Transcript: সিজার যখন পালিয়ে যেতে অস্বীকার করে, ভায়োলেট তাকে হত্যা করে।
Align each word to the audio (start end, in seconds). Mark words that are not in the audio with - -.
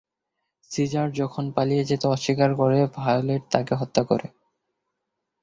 সিজার 0.71 1.07
যখন 1.11 1.43
পালিয়ে 1.55 1.83
যেতে 1.83 2.05
অস্বীকার 2.07 2.51
করে, 2.55 2.79
ভায়োলেট 2.97 3.43
তাকে 3.51 3.73
হত্যা 3.75 4.03
করে। 4.03 4.27